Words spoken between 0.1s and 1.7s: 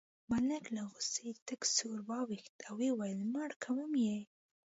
ملک له غوسې تک